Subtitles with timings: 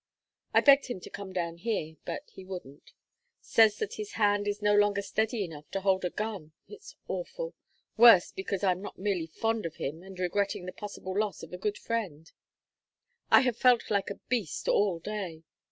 [0.51, 2.93] I begged him to come down here, but he wouldn't
[3.39, 7.53] says that his hand is no longer steady enough to hold a gun it's awful!
[7.97, 11.57] worse because I'm not merely fond of him and regretting the possible loss of a
[11.59, 12.31] good friend
[13.29, 15.43] I have felt like a beast all day.